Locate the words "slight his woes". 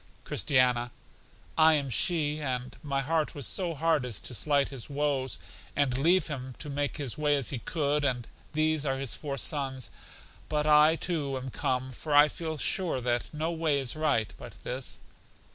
4.33-5.37